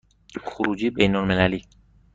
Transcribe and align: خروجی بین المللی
خروجی 0.45 0.89
بین 0.95 1.15
المللی 1.15 1.61